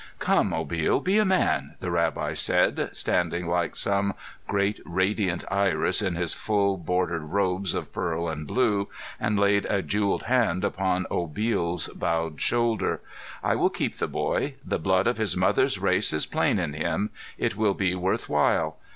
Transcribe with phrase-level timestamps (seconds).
[0.17, 4.15] "Come, Obil, be a man!" the rabbi said, standing like some
[4.47, 9.83] great radiant iris in his full bordered robes of pearl and blue, and laid a
[9.83, 12.99] jeweled hand upon Obil's bowed shoulder.
[13.43, 14.55] "I will keep the boy.
[14.65, 17.11] The blood of his mother's race is plain in him.
[17.37, 18.77] It will be worth while.